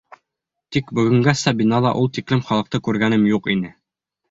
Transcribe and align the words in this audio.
Тик 0.77 0.89
бөгөнгәсә 0.99 1.53
бинала 1.61 1.93
ул 2.01 2.11
тиклем 2.17 2.43
халыҡты 2.49 2.83
күргәнем 2.91 3.31
юҡ 3.37 3.55
ине. 3.59 3.75